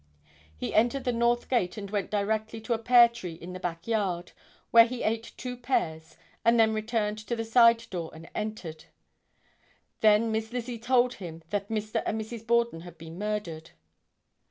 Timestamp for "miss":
10.31-10.51